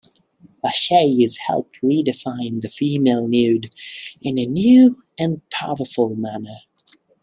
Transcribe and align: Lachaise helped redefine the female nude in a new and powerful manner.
Lachaise 0.63 1.37
helped 1.37 1.79
redefine 1.83 2.59
the 2.61 2.69
female 2.69 3.27
nude 3.27 3.69
in 4.23 4.39
a 4.39 4.47
new 4.47 5.03
and 5.19 5.47
powerful 5.51 6.15
manner. 6.15 6.57